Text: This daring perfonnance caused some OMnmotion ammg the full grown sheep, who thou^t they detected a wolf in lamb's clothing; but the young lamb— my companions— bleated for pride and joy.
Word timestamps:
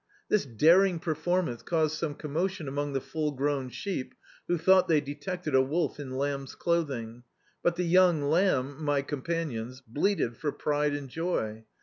This 0.29 0.47
daring 0.47 0.97
perfonnance 0.99 1.61
caused 1.61 1.95
some 1.95 2.15
OMnmotion 2.15 2.65
ammg 2.67 2.93
the 2.93 2.99
full 2.99 3.33
grown 3.33 3.69
sheep, 3.69 4.15
who 4.47 4.57
thou^t 4.57 4.87
they 4.87 4.99
detected 4.99 5.53
a 5.53 5.61
wolf 5.61 5.99
in 5.99 6.17
lamb's 6.17 6.55
clothing; 6.55 7.21
but 7.61 7.75
the 7.75 7.85
young 7.85 8.23
lamb— 8.23 8.83
my 8.83 9.03
companions— 9.03 9.79
bleated 9.87 10.37
for 10.37 10.51
pride 10.51 10.95
and 10.95 11.07
joy. 11.09 11.65